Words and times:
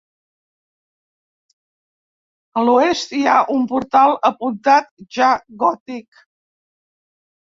A 2.61 2.65
l'oest 2.69 3.15
hi 3.19 3.21
ha 3.27 3.35
un 3.59 3.69
portal 3.75 4.17
apuntat, 4.33 4.91
ja 5.19 5.31
gòtic. 5.65 6.25